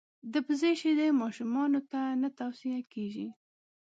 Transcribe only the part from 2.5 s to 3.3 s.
صیه کیږي.